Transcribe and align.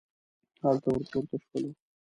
هلته 0.63 0.87
ور 0.93 1.03
پورته 1.11 1.35
شولو. 1.43 1.71